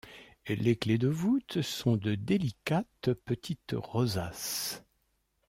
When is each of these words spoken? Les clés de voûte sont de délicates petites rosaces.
Les 0.47 0.75
clés 0.77 0.97
de 0.97 1.07
voûte 1.09 1.61
sont 1.61 1.95
de 1.95 2.15
délicates 2.15 3.13
petites 3.23 3.75
rosaces. 3.77 4.83